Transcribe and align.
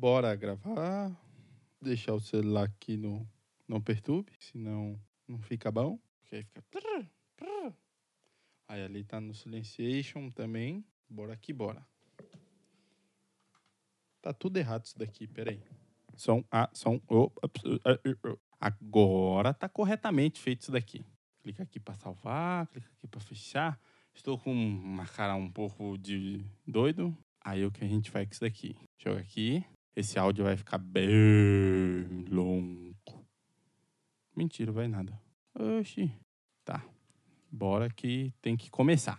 Bora 0.00 0.34
gravar. 0.34 1.14
Deixar 1.78 2.14
o 2.14 2.20
celular 2.20 2.64
aqui 2.64 2.96
no 2.96 3.28
não 3.68 3.82
perturbe, 3.82 4.32
senão 4.38 4.98
não 5.28 5.38
fica 5.42 5.70
bom. 5.70 5.98
Porque 6.22 6.36
aí 6.36 6.42
fica. 6.42 6.64
Aí 8.66 8.82
ali 8.82 9.04
tá 9.04 9.20
no 9.20 9.34
silenciation 9.34 10.30
também. 10.30 10.82
Bora 11.06 11.34
aqui, 11.34 11.52
bora. 11.52 11.86
Tá 14.22 14.32
tudo 14.32 14.56
errado 14.56 14.86
isso 14.86 14.98
daqui, 14.98 15.26
peraí. 15.26 15.62
Som, 16.16 16.42
a, 16.50 16.70
som, 16.72 16.98
o, 17.06 17.24
uh, 17.24 18.32
uh. 18.32 18.40
Agora 18.58 19.52
tá 19.52 19.68
corretamente 19.68 20.40
feito 20.40 20.62
isso 20.62 20.72
daqui. 20.72 21.04
Clica 21.42 21.62
aqui 21.62 21.78
para 21.78 21.96
salvar, 21.96 22.66
clica 22.68 22.88
aqui 22.96 23.06
para 23.06 23.20
fechar. 23.20 23.78
Estou 24.14 24.38
com 24.38 24.50
uma 24.50 25.04
cara 25.04 25.34
um 25.34 25.50
pouco 25.50 25.98
de 25.98 26.42
doido. 26.66 27.14
Aí 27.42 27.66
o 27.66 27.70
que 27.70 27.84
a 27.84 27.88
gente 27.88 28.10
faz 28.10 28.26
com 28.26 28.32
isso 28.32 28.40
daqui? 28.40 28.74
Joga 28.96 29.20
aqui. 29.20 29.62
Esse 29.96 30.18
áudio 30.18 30.44
vai 30.44 30.56
ficar 30.56 30.78
bem 30.78 32.24
longo. 32.30 32.94
Mentira, 34.36 34.70
vai 34.70 34.86
nada. 34.86 35.20
Oxi. 35.54 36.12
Tá. 36.64 36.82
Bora 37.50 37.90
que 37.90 38.32
tem 38.40 38.56
que 38.56 38.70
começar. 38.70 39.16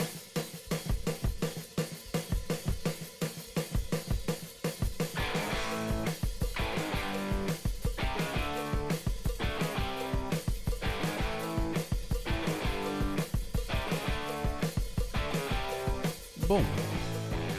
Bom, 16.48 16.62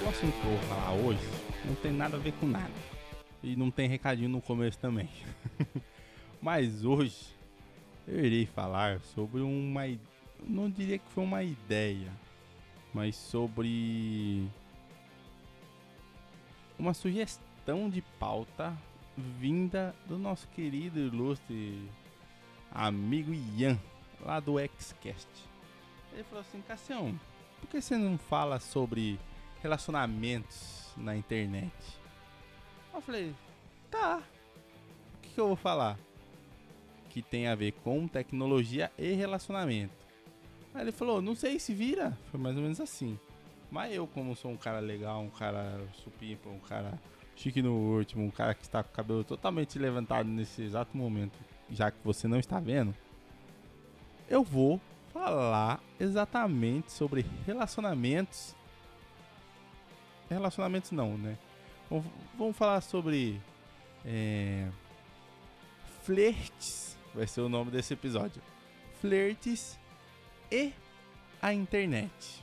o 0.04 0.08
assunto 0.08 0.32
que 0.32 0.46
eu 0.46 0.50
vou 0.50 0.58
falar 0.68 0.92
hoje 0.92 1.20
não 1.64 1.74
tem 1.76 1.92
nada 1.92 2.16
a 2.16 2.20
ver 2.20 2.32
com 2.32 2.46
nada. 2.46 2.72
E 3.42 3.56
não 3.56 3.70
tem 3.70 3.88
recadinho 3.88 4.28
no 4.28 4.40
começo 4.40 4.78
também. 4.78 5.08
Mas 6.40 6.84
hoje 6.84 7.32
eu 8.06 8.24
irei 8.24 8.46
falar 8.46 9.00
sobre 9.00 9.40
uma. 9.40 9.82
Não 10.46 10.70
diria 10.70 10.98
que 10.98 11.08
foi 11.10 11.24
uma 11.24 11.42
ideia, 11.42 12.10
mas 12.92 13.14
sobre. 13.14 14.44
Uma 16.76 16.92
sugestão 16.92 17.88
de 17.88 18.02
pauta 18.18 18.76
vinda 19.16 19.94
do 20.08 20.18
nosso 20.18 20.48
querido 20.48 20.98
ilustre 20.98 21.88
amigo 22.72 23.32
Ian, 23.32 23.78
lá 24.20 24.40
do 24.40 24.54
Xcast. 24.78 25.28
Ele 26.12 26.24
falou 26.24 26.40
assim: 26.40 26.60
Cassião, 26.62 27.18
por 27.60 27.68
que 27.68 27.80
você 27.80 27.96
não 27.96 28.18
fala 28.18 28.58
sobre 28.58 29.18
relacionamentos 29.62 30.92
na 30.96 31.16
internet? 31.16 31.72
Eu 32.94 33.00
falei, 33.00 33.34
tá. 33.90 34.22
O 35.16 35.20
que, 35.22 35.30
que 35.30 35.40
eu 35.40 35.46
vou 35.46 35.56
falar? 35.56 35.98
Que 37.10 37.22
tem 37.22 37.48
a 37.48 37.54
ver 37.54 37.72
com 37.72 38.06
tecnologia 38.06 38.90
e 38.98 39.12
relacionamento. 39.12 39.94
Aí 40.74 40.82
ele 40.82 40.92
falou, 40.92 41.20
não 41.20 41.34
sei 41.34 41.58
se 41.58 41.74
vira. 41.74 42.16
Foi 42.30 42.40
mais 42.40 42.56
ou 42.56 42.62
menos 42.62 42.80
assim. 42.80 43.18
Mas 43.70 43.94
eu, 43.94 44.06
como 44.06 44.36
sou 44.36 44.50
um 44.50 44.56
cara 44.56 44.80
legal, 44.80 45.22
um 45.22 45.30
cara 45.30 45.80
supimpa, 46.04 46.48
um 46.48 46.58
cara 46.58 46.98
chique 47.34 47.62
no 47.62 47.72
último, 47.72 48.24
um 48.24 48.30
cara 48.30 48.54
que 48.54 48.62
está 48.62 48.82
com 48.82 48.90
o 48.90 48.92
cabelo 48.92 49.24
totalmente 49.24 49.78
levantado 49.78 50.28
nesse 50.28 50.62
exato 50.62 50.96
momento, 50.96 51.38
já 51.70 51.90
que 51.90 51.98
você 52.04 52.28
não 52.28 52.38
está 52.38 52.60
vendo, 52.60 52.94
eu 54.28 54.42
vou 54.42 54.80
falar 55.12 55.80
exatamente 55.98 56.92
sobre 56.92 57.24
relacionamentos. 57.46 58.54
Relacionamentos 60.28 60.90
não, 60.90 61.16
né? 61.18 61.36
Vamos, 62.38 62.56
falar 62.56 62.80
sobre 62.80 63.38
é, 64.02 64.66
flertes, 66.02 66.96
vai 67.14 67.26
ser 67.26 67.42
o 67.42 67.50
nome 67.50 67.70
desse 67.70 67.92
episódio. 67.92 68.40
Flertes 68.98 69.78
e 70.50 70.72
a 71.40 71.52
internet. 71.52 72.42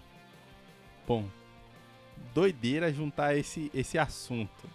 Bom, 1.07 1.28
doideira 2.31 2.94
juntar 2.94 3.35
esse, 3.35 3.72
esse 3.74 3.97
assunto. 3.97 4.69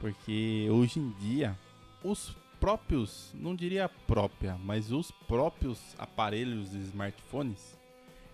Porque 0.00 0.66
hoje 0.68 0.98
em 0.98 1.10
dia, 1.12 1.56
os 2.02 2.36
próprios, 2.58 3.30
não 3.34 3.54
diria 3.54 3.88
própria, 3.88 4.58
mas 4.58 4.90
os 4.90 5.12
próprios 5.28 5.94
aparelhos 5.96 6.74
e 6.74 6.78
smartphones, 6.78 7.78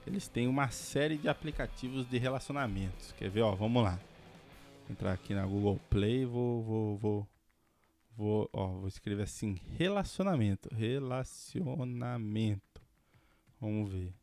eles 0.06 0.28
têm 0.28 0.48
uma 0.48 0.70
série 0.70 1.18
de 1.18 1.28
aplicativos 1.28 2.08
de 2.08 2.16
relacionamentos. 2.16 3.12
Quer 3.12 3.28
ver, 3.28 3.42
ó, 3.42 3.54
vamos 3.54 3.82
lá. 3.82 4.00
Entrar 4.90 5.12
aqui 5.12 5.34
na 5.34 5.44
Google 5.44 5.78
Play, 5.90 6.24
vou 6.24 6.62
vou 6.62 6.96
vou 6.96 7.28
vou, 8.16 8.50
ó, 8.52 8.68
vou 8.68 8.88
escrever 8.88 9.22
assim, 9.22 9.60
relacionamento, 9.76 10.68
relacionamento. 10.74 12.82
Vamos 13.60 13.92
ver. 13.92 14.14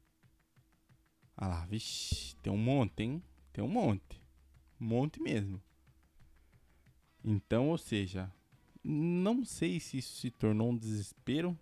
Ah 1.37 1.47
lá, 1.47 1.65
vixi, 1.65 2.35
tem 2.37 2.51
um 2.51 2.57
monte, 2.57 3.03
hein? 3.03 3.23
Tem 3.53 3.63
um 3.63 3.67
monte. 3.67 4.21
Um 4.79 4.85
monte 4.85 5.21
mesmo. 5.21 5.61
Então, 7.23 7.69
ou 7.69 7.77
seja, 7.77 8.31
não 8.83 9.45
sei 9.45 9.79
se 9.79 9.97
isso 9.97 10.15
se 10.15 10.29
tornou 10.29 10.69
um 10.69 10.77
desespero 10.77 11.57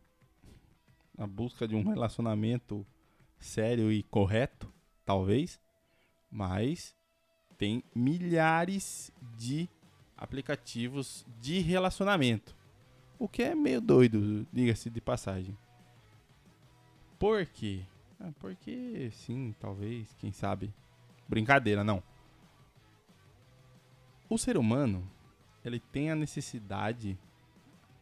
na 1.18 1.28
busca 1.28 1.68
de 1.68 1.76
um 1.76 1.84
relacionamento 1.84 2.86
sério 3.40 3.92
e 3.92 4.04
correto, 4.04 4.72
talvez, 5.06 5.60
mas 6.30 6.96
tem 7.64 7.82
milhares 7.96 9.10
de 9.38 9.70
aplicativos 10.18 11.26
de 11.40 11.60
relacionamento, 11.60 12.54
o 13.18 13.26
que 13.26 13.42
é 13.42 13.56
meio 13.56 13.80
doido, 13.80 14.46
diga-se 14.52 14.90
de 14.90 15.00
passagem. 15.00 15.58
Por 17.18 17.46
quê? 17.46 17.86
Ah, 18.20 18.34
porque 18.38 19.10
sim, 19.14 19.56
talvez, 19.62 20.14
quem 20.20 20.34
sabe. 20.34 20.74
Brincadeira, 21.26 21.86
não. 21.86 22.04
O 24.30 24.38
ser 24.38 24.58
humano, 24.58 25.10
ele 25.64 25.80
tem 25.80 26.12
a 26.12 26.16
necessidade, 26.16 27.18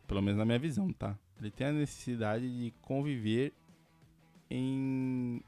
pelo 0.07 0.23
menos 0.23 0.39
na 0.39 0.45
minha 0.45 0.57
visão, 0.57 0.91
tá? 0.91 1.15
Ele 1.39 1.51
tem 1.51 1.67
a 1.67 1.71
necessidade 1.71 2.49
de 2.49 2.73
conviver 2.81 3.53
em, 4.49 5.39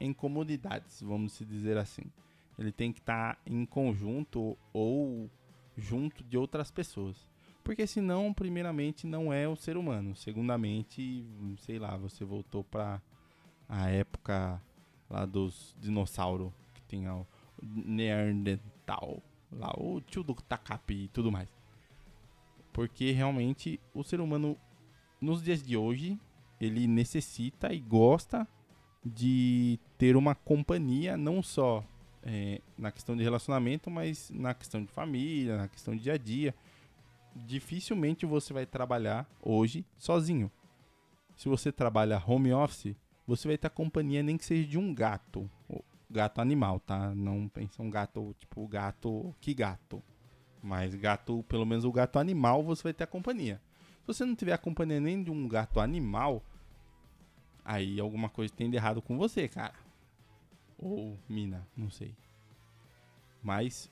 em 0.00 0.12
comunidades, 0.12 1.00
vamos 1.00 1.38
dizer 1.38 1.78
assim. 1.78 2.10
Ele 2.58 2.72
tem 2.72 2.92
que 2.92 3.00
estar 3.00 3.38
em 3.44 3.64
conjunto 3.66 4.56
ou 4.72 5.30
junto 5.76 6.24
de 6.24 6.38
outras 6.38 6.70
pessoas. 6.70 7.28
Porque 7.62 7.86
senão, 7.86 8.32
primeiramente, 8.32 9.06
não 9.06 9.32
é 9.32 9.48
o 9.48 9.56
ser 9.56 9.76
humano. 9.76 10.14
Segundamente, 10.14 11.26
sei 11.58 11.78
lá, 11.78 11.96
você 11.96 12.24
voltou 12.24 12.62
para 12.62 13.02
a 13.68 13.90
época 13.90 14.62
lá 15.10 15.26
dos 15.26 15.74
dinossauros, 15.80 16.52
que 16.74 16.82
tinha 16.82 17.14
o 17.14 17.26
Neandertal, 17.60 19.22
lá 19.50 19.72
o 19.76 20.00
tio 20.00 20.22
do 20.22 20.34
Takapi 20.34 21.04
e 21.04 21.08
tudo 21.08 21.32
mais. 21.32 21.48
Porque 22.72 23.10
realmente 23.10 23.80
o 23.92 24.04
ser 24.04 24.20
humano 24.20 24.56
nos 25.20 25.42
dias 25.42 25.62
de 25.62 25.76
hoje, 25.76 26.18
ele 26.60 26.86
necessita 26.86 27.72
e 27.72 27.80
gosta 27.80 28.46
de 29.04 29.78
ter 29.96 30.16
uma 30.16 30.34
companhia, 30.34 31.16
não 31.16 31.42
só 31.42 31.84
é, 32.28 32.60
na 32.76 32.90
questão 32.90 33.16
de 33.16 33.22
relacionamento, 33.22 33.88
mas 33.88 34.30
na 34.30 34.52
questão 34.52 34.82
de 34.82 34.90
família, 34.90 35.56
na 35.56 35.68
questão 35.68 35.94
de 35.94 36.02
dia 36.02 36.14
a 36.14 36.18
dia. 36.18 36.54
Dificilmente 37.36 38.26
você 38.26 38.52
vai 38.52 38.66
trabalhar 38.66 39.30
hoje 39.40 39.86
sozinho. 39.96 40.50
Se 41.36 41.48
você 41.48 41.70
trabalha 41.70 42.22
home 42.26 42.52
office, 42.52 42.96
você 43.26 43.46
vai 43.46 43.56
ter 43.56 43.70
companhia 43.70 44.24
nem 44.24 44.36
que 44.36 44.44
seja 44.44 44.66
de 44.66 44.76
um 44.76 44.92
gato. 44.92 45.48
Gato 46.10 46.40
animal, 46.40 46.80
tá? 46.80 47.14
Não 47.14 47.48
pensa 47.48 47.80
um 47.82 47.90
gato 47.90 48.34
tipo 48.40 48.66
gato 48.66 49.32
que 49.40 49.54
gato. 49.54 50.02
Mas 50.60 50.94
gato, 50.96 51.44
pelo 51.48 51.64
menos 51.64 51.84
o 51.84 51.92
gato 51.92 52.18
animal, 52.18 52.64
você 52.64 52.82
vai 52.84 52.92
ter 52.92 53.04
a 53.04 53.06
companhia. 53.06 53.60
Se 54.00 54.06
você 54.08 54.24
não 54.24 54.34
tiver 54.34 54.52
a 54.52 54.58
companhia 54.58 54.98
nem 54.98 55.22
de 55.22 55.30
um 55.30 55.46
gato 55.46 55.78
animal, 55.78 56.42
aí 57.64 58.00
alguma 58.00 58.28
coisa 58.28 58.52
tem 58.52 58.68
de 58.68 58.76
errado 58.76 59.00
com 59.00 59.16
você, 59.16 59.46
cara. 59.46 59.85
Ou 60.78 61.18
mina, 61.28 61.66
não 61.76 61.90
sei. 61.90 62.14
Mas 63.42 63.90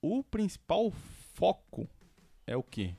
o 0.00 0.22
principal 0.22 0.90
foco 1.34 1.88
é 2.46 2.56
o 2.56 2.62
quê? 2.62 2.94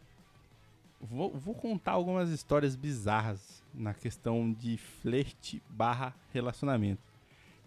Vou, 1.01 1.31
vou 1.38 1.54
contar 1.54 1.92
algumas 1.92 2.30
histórias 2.30 2.75
bizarras 2.75 3.62
na 3.74 3.94
questão 3.94 4.51
de 4.54 4.77
flerte 4.77 5.62
barra 5.69 6.15
relacionamento. 6.31 7.01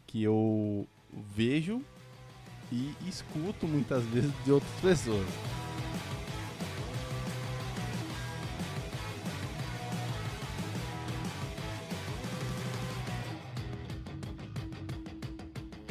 Que 0.07 0.23
eu 0.23 0.87
vejo 1.13 1.85
e 2.73 2.95
escuto 3.07 3.67
muitas 3.67 4.05
vezes 4.07 4.33
de 4.45 4.53
outras 4.53 4.81
pessoas. 4.81 5.66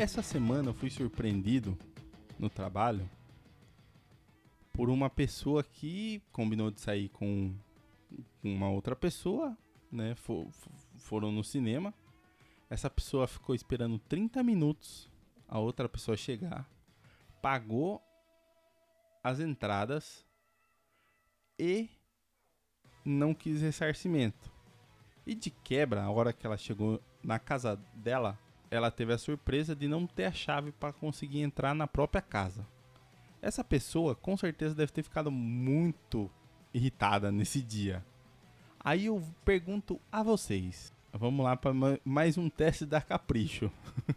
Essa 0.06 0.22
semana 0.22 0.70
eu 0.70 0.74
fui 0.76 0.92
surpreendido 0.92 1.76
no 2.38 2.48
trabalho 2.48 3.10
por 4.72 4.88
uma 4.88 5.10
pessoa 5.10 5.64
que 5.64 6.22
combinou 6.32 6.70
de 6.70 6.80
sair 6.80 7.10
com 7.10 7.52
uma 8.44 8.70
outra 8.70 8.96
pessoa, 8.96 9.58
né? 9.92 10.14
For, 10.14 10.48
foram 11.00 11.32
no 11.32 11.44
cinema. 11.44 11.92
Essa 12.70 12.88
pessoa 12.88 13.26
ficou 13.26 13.56
esperando 13.56 13.98
30 13.98 14.44
minutos 14.44 15.10
a 15.48 15.58
outra 15.58 15.90
pessoa 15.90 16.16
chegar, 16.16 16.70
pagou 17.42 18.00
as 19.24 19.40
entradas 19.40 20.24
e 21.58 21.90
não 23.04 23.34
quis 23.34 23.60
ressarcimento. 23.60 24.52
E 25.26 25.34
de 25.34 25.50
quebra, 25.50 26.04
a 26.04 26.12
hora 26.12 26.32
que 26.32 26.46
ela 26.46 26.58
chegou 26.58 27.02
na 27.24 27.40
casa 27.40 27.76
dela, 27.96 28.38
ela 28.76 28.92
teve 28.92 29.14
a 29.14 29.18
surpresa 29.18 29.76
de 29.76 29.88
não 29.88 30.06
ter 30.06 30.26
a 30.26 30.32
chave 30.32 30.72
para 30.72 30.94
conseguir 30.94 31.42
entrar 31.42 31.74
na 31.74 31.88
própria 31.88 32.22
casa. 32.22 32.68
Essa 33.42 33.64
pessoa 33.64 34.16
com 34.16 34.36
certeza 34.36 34.76
deve 34.76 34.92
ter 34.92 35.04
ficado 35.04 35.32
muito 35.32 36.30
irritada 36.74 37.32
nesse 37.32 37.62
dia. 37.62 38.06
Aí 38.80 39.06
eu 39.06 39.24
pergunto 39.44 40.00
a 40.12 40.22
vocês. 40.22 40.94
Vamos 41.14 41.46
lá 41.46 41.56
para 41.56 41.72
mais 42.04 42.38
um 42.38 42.50
teste 42.50 42.86
da 42.86 43.00
Capricho. 43.00 43.72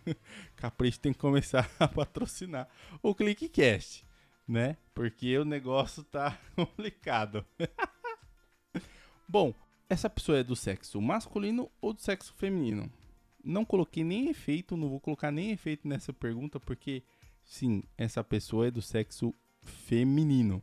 Capricho 0.56 0.98
tem 0.98 1.12
que 1.12 1.18
começar 1.18 1.70
a 1.78 1.86
patrocinar 1.86 2.68
o 3.00 3.14
ClickCast, 3.14 4.04
né? 4.46 4.76
Porque 4.92 5.38
o 5.38 5.44
negócio 5.44 6.02
tá 6.02 6.36
complicado. 6.56 7.46
Bom, 9.28 9.54
essa 9.88 10.10
pessoa 10.10 10.38
é 10.38 10.42
do 10.42 10.56
sexo 10.56 11.00
masculino 11.00 11.70
ou 11.80 11.92
do 11.92 12.00
sexo 12.02 12.34
feminino? 12.36 12.90
Não 13.44 13.64
coloquei 13.64 14.04
nem 14.04 14.28
efeito, 14.28 14.76
não 14.76 14.88
vou 14.88 15.00
colocar 15.00 15.30
nem 15.30 15.50
efeito 15.50 15.86
nessa 15.86 16.12
pergunta, 16.12 16.58
porque 16.58 17.02
sim, 17.44 17.82
essa 17.96 18.22
pessoa 18.22 18.66
é 18.66 18.70
do 18.70 18.82
sexo 18.82 19.34
feminino. 19.62 20.62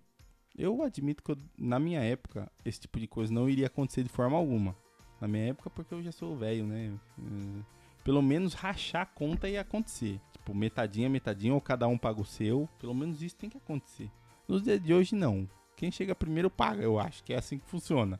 Eu 0.57 0.81
admito 0.83 1.23
que 1.23 1.31
eu, 1.31 1.37
na 1.57 1.79
minha 1.79 2.01
época 2.01 2.49
esse 2.63 2.81
tipo 2.81 2.99
de 2.99 3.07
coisa 3.07 3.33
não 3.33 3.49
iria 3.49 3.67
acontecer 3.67 4.03
de 4.03 4.09
forma 4.09 4.37
alguma. 4.37 4.75
Na 5.19 5.27
minha 5.27 5.47
época, 5.47 5.69
porque 5.69 5.93
eu 5.93 6.03
já 6.03 6.11
sou 6.11 6.35
velho, 6.35 6.65
né? 6.65 6.93
Hum, 7.17 7.63
pelo 8.03 8.21
menos 8.21 8.53
rachar 8.53 9.01
a 9.01 9.05
conta 9.05 9.49
ia 9.49 9.61
acontecer. 9.61 10.19
Tipo, 10.31 10.53
metadinha, 10.53 11.09
metadinha, 11.09 11.53
ou 11.53 11.61
cada 11.61 11.87
um 11.87 11.97
paga 11.97 12.21
o 12.21 12.25
seu. 12.25 12.69
Pelo 12.79 12.93
menos 12.93 13.21
isso 13.21 13.35
tem 13.35 13.49
que 13.49 13.57
acontecer. 13.57 14.11
Nos 14.47 14.63
dias 14.63 14.81
de 14.81 14.93
hoje, 14.93 15.15
não. 15.15 15.49
Quem 15.75 15.91
chega 15.91 16.13
primeiro 16.13 16.49
paga, 16.49 16.83
eu 16.83 16.99
acho 16.99 17.23
que 17.23 17.33
é 17.33 17.37
assim 17.37 17.57
que 17.57 17.65
funciona. 17.65 18.19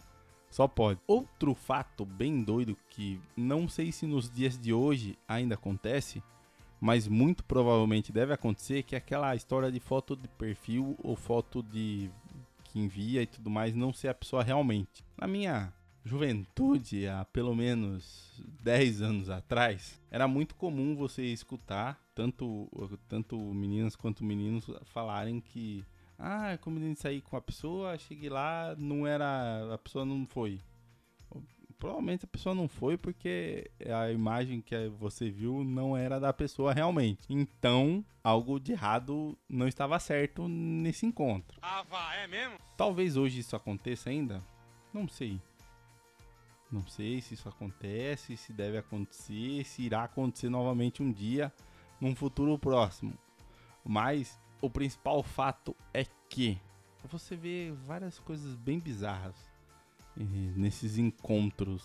Só 0.56 0.70
pode. 0.70 1.02
Outro 1.06 1.54
fato 1.54 2.06
bem 2.06 2.42
doido 2.42 2.78
que 2.90 3.20
não 3.36 3.68
sei 3.68 3.92
se 3.92 4.08
nos 4.08 4.32
dias 4.32 4.58
de 4.58 4.72
hoje 4.72 5.20
ainda 5.28 5.56
acontece, 5.56 6.24
mas 6.80 7.10
muito 7.10 7.44
provavelmente 7.44 8.14
deve 8.14 8.32
acontecer, 8.32 8.84
que 8.84 8.96
é 8.96 8.98
aquela 8.98 9.36
história 9.36 9.70
de 9.70 9.82
foto 9.82 10.16
de 10.16 10.30
perfil 10.30 10.96
ou 11.04 11.18
foto 11.18 11.62
de 11.62 12.10
que 12.64 12.80
envia 12.80 13.22
e 13.22 13.28
tudo 13.28 13.50
mais 13.50 13.76
não 13.76 13.92
ser 13.92 14.08
a 14.08 14.14
pessoa 14.14 14.44
realmente. 14.44 15.04
Na 15.18 15.28
minha 15.28 15.74
juventude, 16.06 17.06
há 17.06 17.26
pelo 17.26 17.54
menos 17.54 18.42
10 18.64 19.02
anos 19.02 19.30
atrás, 19.30 20.02
era 20.10 20.26
muito 20.26 20.56
comum 20.56 20.96
você 20.96 21.24
escutar 21.24 22.00
tanto, 22.16 22.72
tanto 23.10 23.38
meninas 23.38 23.98
quanto 23.98 24.24
meninos 24.24 24.72
falarem 24.86 25.42
que 25.42 25.84
ah, 26.18 26.54
eu 26.54 26.60
combinei 26.60 26.94
de 26.94 27.00
sair 27.00 27.22
com 27.22 27.36
a 27.36 27.42
pessoa, 27.42 27.98
cheguei 27.98 28.30
lá, 28.30 28.76
não 28.78 29.06
era. 29.06 29.74
A 29.74 29.78
pessoa 29.78 30.06
não 30.06 30.26
foi. 30.26 30.62
Provavelmente 31.78 32.24
a 32.24 32.28
pessoa 32.28 32.56
não 32.56 32.70
foi 32.70 32.98
porque 32.98 33.70
a 33.86 34.10
imagem 34.10 34.62
que 34.62 34.88
você 34.98 35.30
viu 35.30 35.64
não 35.64 35.96
era 35.96 36.20
da 36.20 36.32
pessoa 36.32 36.74
realmente. 36.74 37.22
Então, 37.30 38.04
algo 38.24 38.60
de 38.60 38.72
errado 38.72 39.38
não 39.48 39.68
estava 39.68 40.00
certo 40.00 40.48
nesse 40.48 41.06
encontro. 41.06 41.60
Ah, 41.62 41.84
vá, 41.84 42.16
é 42.16 42.28
mesmo? 42.28 42.58
Talvez 42.78 43.18
hoje 43.18 43.40
isso 43.40 43.56
aconteça 43.56 44.10
ainda. 44.10 44.42
Não 44.94 45.08
sei. 45.08 45.40
Não 46.72 46.88
sei 46.88 47.22
se 47.22 47.34
isso 47.34 47.48
acontece, 47.48 48.38
se 48.38 48.54
deve 48.54 48.78
acontecer, 48.78 49.66
se 49.66 49.84
irá 49.84 50.06
acontecer 50.06 50.50
novamente 50.50 51.04
um 51.04 51.12
dia, 51.12 51.54
num 52.00 52.16
futuro 52.16 52.58
próximo. 52.58 53.14
Mas 53.84 54.40
o 54.62 54.70
principal 54.70 55.22
fato 55.24 55.76
é 55.94 56.06
que 56.30 56.60
você 57.04 57.36
vê 57.36 57.72
várias 57.86 58.20
coisas 58.20 58.56
bem 58.56 58.80
bizarras 58.80 59.36
nesses 60.18 60.98
encontros 60.98 61.84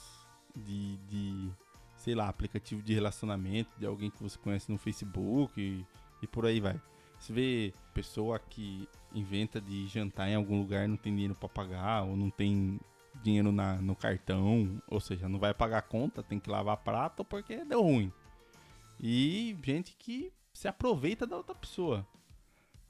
de, 0.55 0.97
de, 1.09 1.51
sei 1.97 2.15
lá, 2.15 2.29
aplicativo 2.29 2.83
de 2.83 2.95
relacionamento, 2.95 3.71
de 3.79 3.87
alguém 3.87 4.11
que 4.11 4.23
você 4.23 4.39
conhece 4.39 4.71
no 4.71 4.79
Facebook 4.79 5.61
e, 5.61 5.85
e 6.23 6.27
por 6.27 6.47
aí 6.47 6.61
vai. 6.61 6.81
Você 7.19 7.33
vê 7.33 7.75
pessoa 7.93 8.39
que 8.39 8.89
inventa 9.13 9.61
de 9.61 9.87
jantar 9.89 10.29
em 10.29 10.35
algum 10.35 10.59
lugar 10.59 10.89
não 10.89 10.97
tem 10.97 11.13
dinheiro 11.13 11.35
para 11.35 11.49
pagar 11.49 12.05
ou 12.05 12.17
não 12.17 12.31
tem 12.31 12.81
dinheiro 13.23 13.53
na, 13.53 13.77
no 13.77 13.95
cartão, 13.95 14.81
ou 14.87 15.01
seja, 15.01 15.29
não 15.29 15.39
vai 15.39 15.53
pagar 15.53 15.79
a 15.79 15.83
conta, 15.83 16.23
tem 16.23 16.39
que 16.39 16.49
lavar 16.49 16.77
prato 16.79 17.25
porque 17.25 17.65
deu 17.65 17.83
ruim. 17.83 18.13
E 18.99 19.57
gente 19.63 19.95
que 19.99 20.33
se 20.53 20.69
aproveita 20.69 21.27
da 21.27 21.37
outra 21.37 21.55
pessoa 21.55 22.07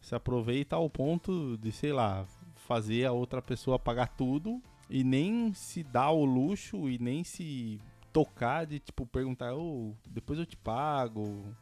se 0.00 0.14
aproveita 0.14 0.76
ao 0.76 0.88
ponto 0.88 1.56
de, 1.58 1.70
sei 1.70 1.92
lá, 1.92 2.26
fazer 2.56 3.04
a 3.04 3.12
outra 3.12 3.42
pessoa 3.42 3.78
pagar 3.78 4.08
tudo 4.08 4.62
e 4.88 5.04
nem 5.04 5.52
se 5.52 5.82
dá 5.82 6.10
o 6.10 6.24
luxo 6.24 6.88
e 6.88 6.98
nem 6.98 7.22
se 7.22 7.80
tocar 8.12 8.66
de 8.66 8.78
tipo 8.78 9.06
perguntar, 9.06 9.54
oh, 9.54 9.94
depois 10.08 10.38
eu 10.38 10.46
te 10.46 10.56
pago, 10.56 11.54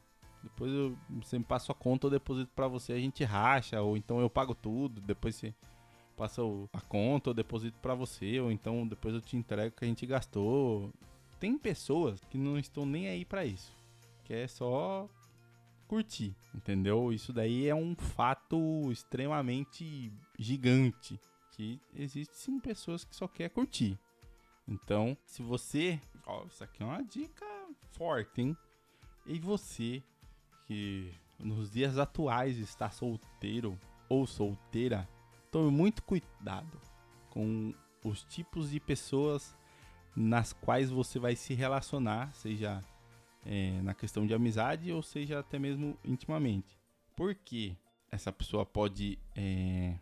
depois 0.42 0.72
eu, 0.72 0.96
você 1.22 1.38
me 1.38 1.44
passa 1.44 1.72
a 1.72 1.74
conta, 1.74 2.06
eu 2.06 2.10
deposito 2.10 2.50
para 2.54 2.68
você, 2.68 2.92
a 2.92 2.98
gente 2.98 3.22
racha, 3.24 3.80
ou 3.82 3.96
então 3.96 4.20
eu 4.20 4.30
pago 4.30 4.54
tudo, 4.54 5.00
depois 5.00 5.34
você 5.34 5.54
passa 6.16 6.42
a 6.72 6.80
conta, 6.80 7.30
eu 7.30 7.34
deposito 7.34 7.78
para 7.80 7.94
você, 7.94 8.40
ou 8.40 8.50
então 8.50 8.86
depois 8.86 9.14
eu 9.14 9.20
te 9.20 9.36
entrego 9.36 9.76
que 9.76 9.84
a 9.84 9.88
gente 9.88 10.06
gastou. 10.06 10.92
Tem 11.38 11.56
pessoas 11.56 12.20
que 12.30 12.38
não 12.38 12.58
estão 12.58 12.84
nem 12.84 13.08
aí 13.08 13.24
para 13.24 13.44
isso, 13.44 13.72
que 14.24 14.32
é 14.32 14.48
só 14.48 15.08
curtir, 15.88 16.36
entendeu? 16.54 17.12
Isso 17.12 17.32
daí 17.32 17.66
é 17.66 17.74
um 17.74 17.96
fato 17.96 18.92
extremamente 18.92 20.12
gigante, 20.38 21.18
que 21.52 21.80
existe 21.94 22.36
sim 22.36 22.60
pessoas 22.60 23.04
que 23.04 23.16
só 23.16 23.26
quer 23.26 23.48
curtir. 23.48 23.98
Então, 24.68 25.16
se 25.24 25.42
você, 25.42 25.98
ó, 26.26 26.44
isso 26.44 26.62
aqui 26.62 26.82
é 26.82 26.86
uma 26.86 27.02
dica 27.02 27.44
forte, 27.92 28.42
hein? 28.42 28.56
E 29.26 29.38
você 29.40 30.02
que 30.66 31.12
nos 31.38 31.72
dias 31.72 31.96
atuais 31.98 32.58
está 32.58 32.90
solteiro 32.90 33.78
ou 34.08 34.26
solteira, 34.26 35.08
tome 35.50 35.70
muito 35.70 36.02
cuidado 36.02 36.78
com 37.30 37.74
os 38.04 38.22
tipos 38.24 38.70
de 38.70 38.78
pessoas 38.78 39.56
nas 40.14 40.52
quais 40.52 40.90
você 40.90 41.18
vai 41.18 41.34
se 41.34 41.54
relacionar, 41.54 42.32
seja 42.34 42.84
é, 43.48 43.80
na 43.80 43.94
questão 43.94 44.26
de 44.26 44.34
amizade 44.34 44.92
ou 44.92 45.02
seja 45.02 45.38
até 45.38 45.58
mesmo 45.58 45.98
intimamente. 46.04 46.78
Porque 47.16 47.74
essa 48.10 48.30
pessoa 48.30 48.64
pode 48.66 49.18
é, 49.34 49.98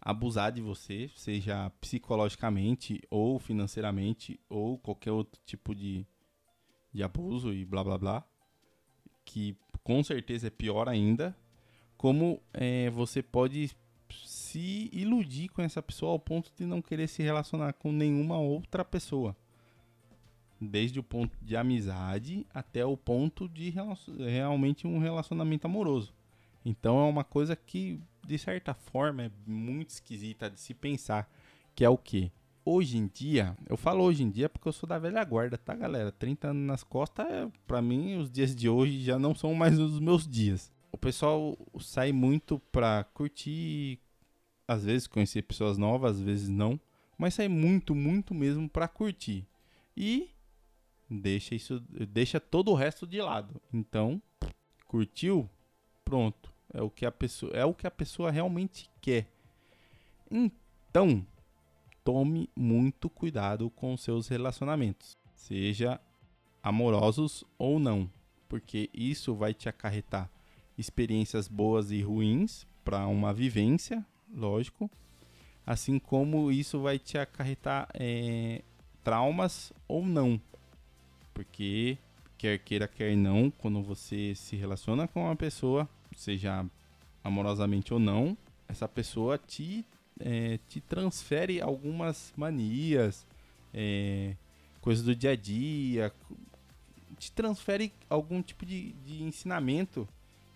abusar 0.00 0.50
de 0.50 0.60
você, 0.60 1.08
seja 1.14 1.70
psicologicamente 1.80 3.00
ou 3.08 3.38
financeiramente 3.38 4.40
ou 4.48 4.76
qualquer 4.76 5.12
outro 5.12 5.40
tipo 5.46 5.72
de, 5.72 6.04
de 6.92 7.02
abuso 7.02 7.54
e 7.54 7.64
blá 7.64 7.84
blá 7.84 7.96
blá, 7.96 8.24
que 9.24 9.56
com 9.84 10.02
certeza 10.02 10.48
é 10.48 10.50
pior 10.50 10.88
ainda. 10.88 11.36
Como 11.96 12.42
é, 12.52 12.90
você 12.90 13.22
pode 13.22 13.70
se 14.24 14.90
iludir 14.92 15.48
com 15.50 15.62
essa 15.62 15.80
pessoa 15.80 16.12
ao 16.12 16.18
ponto 16.18 16.50
de 16.56 16.66
não 16.66 16.82
querer 16.82 17.06
se 17.06 17.22
relacionar 17.22 17.74
com 17.74 17.92
nenhuma 17.92 18.38
outra 18.38 18.84
pessoa 18.84 19.36
desde 20.60 21.00
o 21.00 21.02
ponto 21.02 21.36
de 21.40 21.56
amizade 21.56 22.46
até 22.52 22.84
o 22.84 22.96
ponto 22.96 23.48
de 23.48 23.72
realmente 24.18 24.86
um 24.86 24.98
relacionamento 24.98 25.66
amoroso. 25.66 26.12
Então 26.64 26.98
é 27.00 27.08
uma 27.08 27.24
coisa 27.24 27.56
que, 27.56 27.98
de 28.26 28.38
certa 28.38 28.74
forma, 28.74 29.24
é 29.24 29.30
muito 29.46 29.90
esquisita 29.90 30.50
de 30.50 30.60
se 30.60 30.74
pensar, 30.74 31.30
que 31.74 31.84
é 31.84 31.88
o 31.88 31.96
que? 31.96 32.30
Hoje 32.62 32.98
em 32.98 33.06
dia, 33.06 33.56
eu 33.68 33.76
falo 33.76 34.04
hoje 34.04 34.22
em 34.22 34.30
dia 34.30 34.48
porque 34.48 34.68
eu 34.68 34.72
sou 34.72 34.86
da 34.86 34.98
velha 34.98 35.24
guarda, 35.24 35.56
tá 35.56 35.74
galera? 35.74 36.12
30 36.12 36.48
anos 36.48 36.66
nas 36.66 36.84
costas, 36.84 37.26
é, 37.26 37.48
pra 37.66 37.80
mim, 37.80 38.16
os 38.16 38.30
dias 38.30 38.54
de 38.54 38.68
hoje 38.68 39.02
já 39.02 39.18
não 39.18 39.34
são 39.34 39.54
mais 39.54 39.78
os 39.78 39.98
meus 39.98 40.28
dias. 40.28 40.70
O 40.92 40.98
pessoal 40.98 41.56
sai 41.80 42.12
muito 42.12 42.58
pra 42.70 43.04
curtir, 43.14 43.98
às 44.68 44.84
vezes 44.84 45.06
conhecer 45.06 45.42
pessoas 45.42 45.78
novas, 45.78 46.16
às 46.16 46.22
vezes 46.22 46.48
não, 46.48 46.78
mas 47.16 47.34
sai 47.34 47.48
muito, 47.48 47.94
muito 47.94 48.34
mesmo 48.34 48.68
pra 48.68 48.86
curtir. 48.86 49.46
E 49.96 50.30
deixa 51.10 51.54
isso, 51.54 51.80
deixa 52.08 52.38
todo 52.38 52.70
o 52.70 52.74
resto 52.74 53.06
de 53.06 53.20
lado. 53.20 53.60
Então, 53.72 54.22
curtiu? 54.86 55.48
Pronto. 56.04 56.52
É 56.72 56.80
o 56.80 56.88
que 56.88 57.04
a 57.04 57.10
pessoa, 57.10 57.52
é 57.52 57.64
o 57.64 57.74
que 57.74 57.86
a 57.86 57.90
pessoa 57.90 58.30
realmente 58.30 58.88
quer. 59.00 59.28
Então, 60.30 61.26
tome 62.04 62.48
muito 62.54 63.10
cuidado 63.10 63.68
com 63.70 63.96
seus 63.96 64.28
relacionamentos, 64.28 65.18
seja 65.34 66.00
amorosos 66.62 67.44
ou 67.58 67.80
não, 67.80 68.08
porque 68.48 68.88
isso 68.94 69.34
vai 69.34 69.52
te 69.52 69.68
acarretar 69.68 70.30
experiências 70.78 71.48
boas 71.48 71.90
e 71.90 72.00
ruins 72.00 72.66
para 72.84 73.06
uma 73.06 73.32
vivência 73.34 74.06
lógico. 74.32 74.90
Assim 75.66 75.98
como 75.98 76.50
isso 76.50 76.80
vai 76.80 76.98
te 76.98 77.18
acarretar 77.18 77.88
é, 77.94 78.62
traumas 79.02 79.72
ou 79.86 80.04
não. 80.04 80.40
Porque, 81.32 81.98
quer 82.36 82.58
queira, 82.58 82.88
quer 82.88 83.16
não, 83.16 83.50
quando 83.50 83.82
você 83.82 84.34
se 84.34 84.56
relaciona 84.56 85.08
com 85.08 85.24
uma 85.24 85.36
pessoa, 85.36 85.88
seja 86.16 86.64
amorosamente 87.22 87.92
ou 87.92 88.00
não, 88.00 88.36
essa 88.68 88.88
pessoa 88.88 89.38
te, 89.38 89.84
é, 90.18 90.58
te 90.68 90.80
transfere 90.80 91.60
algumas 91.60 92.32
manias, 92.36 93.26
é, 93.72 94.34
coisas 94.80 95.04
do 95.04 95.14
dia 95.14 95.32
a 95.32 95.36
dia, 95.36 96.12
te 97.18 97.30
transfere 97.32 97.92
algum 98.08 98.42
tipo 98.42 98.64
de, 98.64 98.92
de 99.04 99.22
ensinamento 99.22 100.08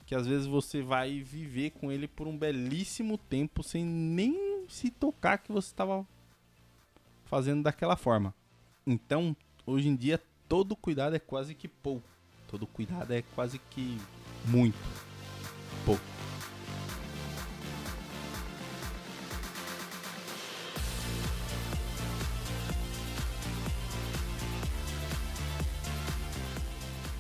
que 0.07 0.15
às 0.15 0.27
vezes 0.27 0.47
você 0.47 0.83
vai 0.83 1.21
viver 1.21 1.71
com 1.71 1.91
ele 1.91 2.07
por 2.07 2.27
um 2.27 2.37
belíssimo 2.37 3.17
tempo 3.17 3.63
sem 3.63 3.85
nem 3.85 4.67
se 4.69 4.91
tocar 4.91 5.39
que 5.39 5.53
você 5.53 5.69
estava 5.69 6.07
fazendo 7.25 7.63
daquela 7.63 7.97
forma. 7.97 8.35
Então, 8.87 9.35
hoje 9.67 9.89
em 9.89 9.97
dia, 9.97 10.21
todo 10.49 10.77
cuidado 10.77 11.17
é 11.17 11.19
quase 11.19 11.55
que 11.55 11.69
pouco. 11.69 12.09
Todo 12.49 12.67
cuidado 12.67 13.13
é 13.13 13.23
quase 13.35 13.59
que 13.59 13.99
muito 14.47 14.79
pouco. 15.85 16.03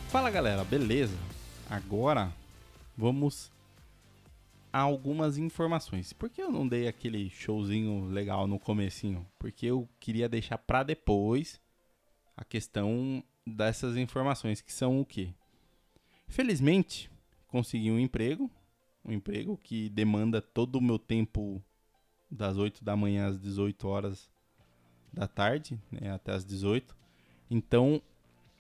Fala 0.08 0.30
galera, 0.30 0.62
beleza? 0.62 1.18
Agora 1.68 2.32
vamos 2.96 3.50
a 4.72 4.78
algumas 4.78 5.38
informações. 5.38 6.12
Por 6.12 6.30
que 6.30 6.40
eu 6.40 6.52
não 6.52 6.68
dei 6.68 6.86
aquele 6.86 7.28
showzinho 7.30 8.08
legal 8.10 8.46
no 8.46 8.58
comecinho? 8.58 9.26
Porque 9.38 9.66
eu 9.66 9.88
queria 9.98 10.28
deixar 10.28 10.58
para 10.58 10.84
depois 10.84 11.60
a 12.36 12.44
questão 12.44 13.22
dessas 13.46 13.96
informações 13.96 14.60
que 14.60 14.72
são 14.72 15.00
o 15.00 15.04
quê? 15.04 15.32
Felizmente, 16.26 17.10
consegui 17.48 17.90
um 17.90 17.98
emprego, 17.98 18.50
um 19.04 19.12
emprego 19.12 19.58
que 19.62 19.88
demanda 19.90 20.40
todo 20.40 20.76
o 20.76 20.82
meu 20.82 20.98
tempo 20.98 21.62
das 22.30 22.56
8 22.56 22.82
da 22.82 22.96
manhã 22.96 23.26
às 23.26 23.40
18 23.40 23.86
horas 23.86 24.30
da 25.12 25.28
tarde, 25.28 25.78
né, 25.90 26.10
até 26.10 26.32
às 26.32 26.44
18. 26.44 26.96
Então, 27.50 28.02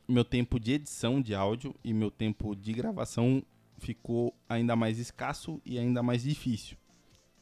meu 0.06 0.24
tempo 0.24 0.60
de 0.60 0.72
edição 0.72 1.20
de 1.20 1.34
áudio 1.34 1.74
e 1.82 1.92
meu 1.92 2.10
tempo 2.10 2.54
de 2.54 2.72
gravação 2.72 3.42
ficou 3.78 4.34
ainda 4.48 4.76
mais 4.76 4.98
escasso 4.98 5.60
e 5.64 5.78
ainda 5.78 6.02
mais 6.02 6.22
difícil. 6.22 6.76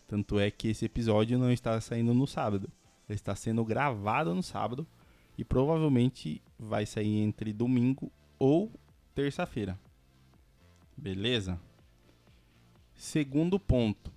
Tanto 0.07 0.39
é 0.39 0.51
que 0.51 0.69
esse 0.69 0.85
episódio 0.85 1.39
não 1.39 1.51
está 1.51 1.81
saindo 1.81 2.15
no 2.15 2.27
sábado. 2.27 2.71
Ele 3.09 3.17
está 3.17 3.35
sendo 3.35 3.65
gravado 3.65 4.35
no 4.35 4.43
sábado 4.43 4.87
e 5.43 5.45
provavelmente 5.45 6.41
vai 6.57 6.87
sair 6.87 7.19
entre 7.19 7.53
domingo 7.53 8.13
ou 8.39 8.71
terça-feira. 9.13 9.77
Beleza? 10.97 11.59
Segundo 12.95 13.59
ponto. 13.59 14.13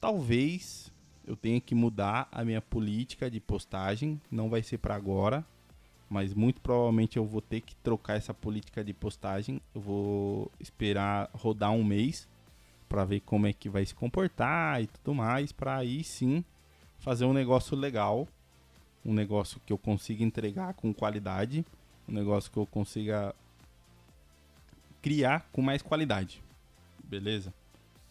Talvez 0.00 0.92
eu 1.26 1.34
tenha 1.34 1.60
que 1.60 1.74
mudar 1.74 2.28
a 2.30 2.44
minha 2.44 2.62
política 2.62 3.28
de 3.28 3.40
postagem. 3.40 4.20
Não 4.30 4.48
vai 4.48 4.62
ser 4.62 4.78
para 4.78 4.94
agora 4.94 5.44
mas 6.08 6.34
muito 6.34 6.60
provavelmente 6.60 7.16
eu 7.16 7.24
vou 7.24 7.40
ter 7.40 7.62
que 7.62 7.74
trocar 7.76 8.18
essa 8.18 8.34
política 8.34 8.84
de 8.84 8.92
postagem. 8.92 9.62
Eu 9.74 9.80
vou 9.80 10.52
esperar 10.60 11.30
rodar 11.32 11.70
um 11.70 11.82
mês 11.82 12.28
para 12.86 13.02
ver 13.02 13.20
como 13.20 13.46
é 13.46 13.52
que 13.54 13.70
vai 13.70 13.86
se 13.86 13.94
comportar 13.94 14.82
e 14.82 14.86
tudo 14.88 15.14
mais, 15.14 15.52
para 15.52 15.76
aí 15.76 16.04
sim 16.04 16.44
fazer 16.98 17.24
um 17.24 17.32
negócio 17.32 17.74
legal, 17.74 18.28
um 19.04 19.12
negócio 19.12 19.60
que 19.66 19.72
eu 19.72 19.78
consiga 19.78 20.22
entregar 20.22 20.74
com 20.74 20.92
qualidade, 20.92 21.64
um 22.08 22.12
negócio 22.12 22.50
que 22.50 22.58
eu 22.58 22.66
consiga 22.66 23.34
criar 25.00 25.48
com 25.52 25.60
mais 25.60 25.82
qualidade. 25.82 26.42
Beleza? 27.02 27.52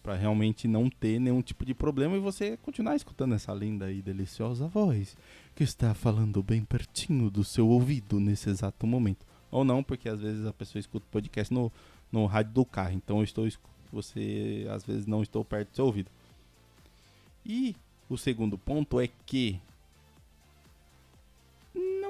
Para 0.04 0.16
realmente 0.16 0.68
não 0.68 0.90
ter 0.90 1.20
nenhum 1.20 1.42
tipo 1.42 1.66
de 1.66 1.74
problema 1.74 2.18
e 2.18 2.20
você 2.20 2.58
continuar 2.58 2.96
escutando 2.96 3.36
essa 3.36 3.54
linda 3.54 3.92
e 3.92 4.02
deliciosa 4.02 4.68
voz 4.68 5.16
que 5.56 5.64
está 5.64 5.94
falando 5.94 6.42
bem 6.44 6.64
pertinho 6.64 7.30
do 7.30 7.44
seu 7.44 7.68
ouvido 7.68 8.20
nesse 8.20 8.50
exato 8.50 8.86
momento. 8.86 9.26
Ou 9.50 9.64
não, 9.64 9.84
porque 9.84 10.10
às 10.10 10.20
vezes 10.20 10.46
a 10.46 10.54
pessoa 10.54 10.80
escuta 10.80 11.06
o 11.06 11.12
podcast 11.12 11.54
no, 11.54 11.72
no 12.12 12.26
rádio 12.26 12.54
do 12.54 12.66
carro. 12.66 12.94
Então 12.94 13.18
eu 13.18 13.24
estou 13.24 13.48
você 13.92 14.66
às 14.70 14.86
vezes 14.86 15.06
não 15.06 15.22
estou 15.22 15.44
perto 15.44 15.70
do 15.70 15.76
seu 15.76 15.86
ouvido. 15.86 16.10
E 17.46 17.76
o 18.10 18.18
segundo 18.18 18.58
ponto 18.58 19.00
é 19.00 19.10
que 19.26 19.60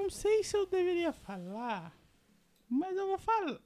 não 0.02 0.10
sei 0.10 0.42
se 0.42 0.56
eu 0.56 0.66
deveria 0.66 1.12
falar, 1.12 1.96
mas 2.68 2.96
eu 2.96 3.06
vou 3.06 3.18
falar. 3.18 3.60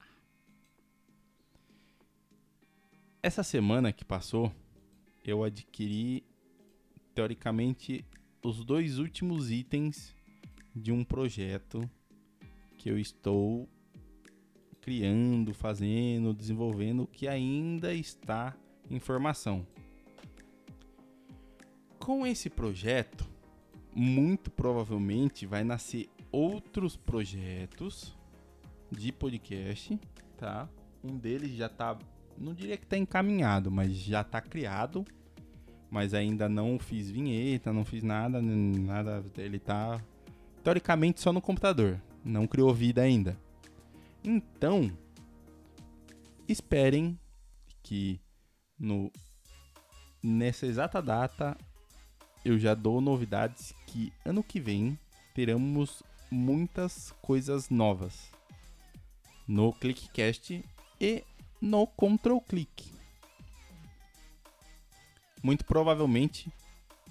Essa 3.23 3.41
semana 3.41 3.91
que 3.91 4.05
passou, 4.05 4.53
eu 5.25 5.43
adquiri 5.43 6.23
teoricamente 7.15 8.05
os 8.43 8.63
dois 8.63 8.99
últimos 8.99 9.49
itens 9.49 10.15
de 10.75 10.91
um 10.91 11.03
projeto 11.03 11.89
que 12.77 12.87
eu 12.87 12.99
estou 12.99 13.67
criando, 14.79 15.55
fazendo, 15.55 16.35
desenvolvendo, 16.35 17.07
que 17.07 17.27
ainda 17.27 17.95
está 17.95 18.55
em 18.91 18.99
formação. 18.99 19.65
Com 21.97 22.27
esse 22.27 22.47
projeto, 22.47 23.27
muito 23.91 24.51
provavelmente 24.51 25.47
vai 25.47 25.63
nascer 25.63 26.07
outros 26.37 26.95
projetos 26.95 28.15
de 28.91 29.11
podcast, 29.11 29.99
tá? 30.37 30.69
Um 31.03 31.17
deles 31.17 31.51
já 31.51 31.69
tá, 31.69 31.97
não 32.37 32.53
diria 32.53 32.77
que 32.77 32.83
está 32.83 32.97
encaminhado, 32.97 33.71
mas 33.71 33.93
já 33.93 34.21
está 34.21 34.41
criado 34.41 35.05
mas 35.89 36.13
ainda 36.13 36.49
não 36.49 36.77
fiz 36.77 37.09
vinheta, 37.09 37.71
não 37.71 37.85
fiz 37.85 38.03
nada, 38.03 38.41
nada. 38.41 39.23
Ele 39.37 39.59
tá 39.59 40.01
teoricamente 40.63 41.21
só 41.21 41.31
no 41.31 41.41
computador, 41.41 42.01
não 42.23 42.47
criou 42.47 42.73
vida 42.73 43.01
ainda. 43.01 43.37
Então, 44.23 44.91
esperem 46.47 47.17
que 47.81 48.19
no 48.77 49.11
nessa 50.21 50.65
exata 50.65 51.01
data 51.01 51.57
eu 52.43 52.57
já 52.59 52.73
dou 52.73 52.99
novidades 52.99 53.73
que 53.85 54.11
ano 54.25 54.43
que 54.43 54.59
vem 54.59 54.99
teremos 55.33 56.03
muitas 56.29 57.13
coisas 57.21 57.69
novas 57.69 58.31
no 59.47 59.73
ClickCast 59.73 60.63
e 60.99 61.23
no 61.61 61.87
Control 61.87 62.41
Click 62.41 62.97
muito 65.47 65.65
provavelmente, 65.65 66.51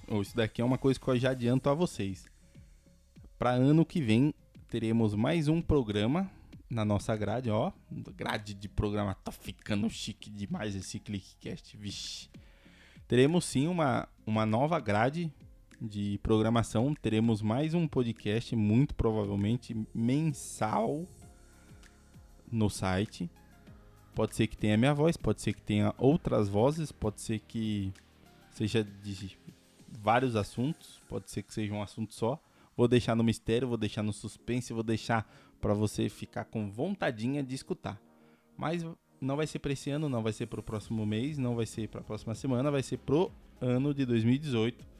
ou 0.06 0.22
isso 0.22 0.36
daqui 0.36 0.60
é 0.60 0.64
uma 0.64 0.78
coisa 0.78 0.98
que 0.98 1.08
eu 1.08 1.18
já 1.18 1.30
adianto 1.30 1.70
a 1.70 1.74
vocês. 1.74 2.26
Para 3.38 3.50
ano 3.50 3.84
que 3.84 4.00
vem 4.00 4.34
teremos 4.68 5.14
mais 5.14 5.48
um 5.48 5.62
programa 5.62 6.30
na 6.68 6.84
nossa 6.84 7.16
grade, 7.16 7.50
ó, 7.50 7.72
grade 8.14 8.52
de 8.52 8.68
programa 8.68 9.14
tá 9.14 9.30
ficando 9.30 9.88
chique 9.88 10.28
demais 10.28 10.74
esse 10.74 10.98
Clickcast, 10.98 11.76
vixe. 11.76 12.28
Teremos 13.06 13.44
sim 13.44 13.68
uma, 13.68 14.08
uma 14.26 14.44
nova 14.44 14.80
grade 14.80 15.32
de 15.80 16.18
programação, 16.22 16.94
teremos 16.94 17.42
mais 17.42 17.74
um 17.74 17.86
podcast, 17.86 18.56
muito 18.56 18.94
provavelmente 18.94 19.76
mensal 19.94 21.06
no 22.50 22.70
site. 22.70 23.30
Pode 24.14 24.34
ser 24.34 24.46
que 24.46 24.56
tenha 24.56 24.76
minha 24.76 24.94
voz, 24.94 25.16
pode 25.16 25.42
ser 25.42 25.52
que 25.52 25.60
tenha 25.60 25.94
outras 25.98 26.48
vozes, 26.48 26.90
pode 26.90 27.20
ser 27.20 27.40
que 27.40 27.92
seja 28.50 28.82
de 28.82 29.36
vários 30.00 30.34
assuntos, 30.34 31.02
pode 31.08 31.30
ser 31.30 31.42
que 31.42 31.52
seja 31.52 31.74
um 31.74 31.82
assunto 31.82 32.14
só. 32.14 32.40
Vou 32.74 32.88
deixar 32.88 33.14
no 33.14 33.22
mistério, 33.22 33.68
vou 33.68 33.76
deixar 33.76 34.02
no 34.02 34.12
suspense, 34.12 34.72
vou 34.72 34.82
deixar 34.82 35.30
para 35.60 35.74
você 35.74 36.08
ficar 36.08 36.46
com 36.46 36.70
vontadinha 36.70 37.42
de 37.42 37.54
escutar. 37.54 38.00
Mas 38.56 38.84
não 39.20 39.36
vai 39.36 39.46
ser 39.46 39.58
para 39.58 39.72
esse 39.72 39.90
ano, 39.90 40.08
não 40.08 40.22
vai 40.22 40.32
ser 40.32 40.46
para 40.46 40.60
o 40.60 40.62
próximo 40.62 41.04
mês, 41.04 41.36
não 41.36 41.54
vai 41.54 41.66
ser 41.66 41.88
para 41.88 42.00
a 42.00 42.04
próxima 42.04 42.34
semana, 42.34 42.70
vai 42.70 42.82
ser 42.82 42.98
pro 42.98 43.30
ano 43.60 43.92
de 43.92 44.06
2018. 44.06 44.95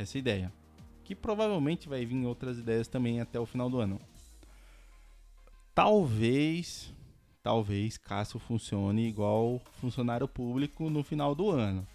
Essa 0.00 0.16
ideia. 0.16 0.50
Que 1.04 1.14
provavelmente 1.14 1.86
vai 1.86 2.06
vir 2.06 2.24
outras 2.24 2.58
ideias 2.58 2.88
também 2.88 3.20
até 3.20 3.38
o 3.38 3.44
final 3.44 3.68
do 3.68 3.80
ano. 3.80 4.00
Talvez, 5.74 6.90
talvez 7.42 7.98
Cássio 7.98 8.38
funcione 8.38 9.06
igual 9.06 9.60
funcionário 9.78 10.26
público 10.26 10.88
no 10.88 11.02
final 11.02 11.34
do 11.34 11.50
ano. 11.50 11.86